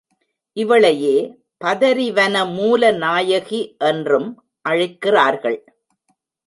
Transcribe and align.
இவளையே 0.57 1.17
பதரி 1.57 2.07
வன 2.11 2.45
மூல 2.45 2.91
நாயகி 2.91 3.61
என்றும் 3.77 4.29
அழைக்கிறார்கள். 4.61 5.59